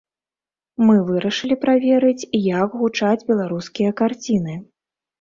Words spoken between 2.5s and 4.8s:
як гучаць беларускія карціны.